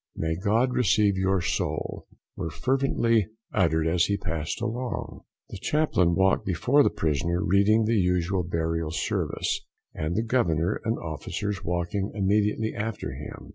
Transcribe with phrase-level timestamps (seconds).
[0.15, 5.21] "May God receive your soul!" were frequently uttered as he passed along.
[5.49, 9.61] The chaplain walked before the prisoner, reading the usual Burial Service,
[9.93, 13.49] and the Governor and Officers walking immediately after him.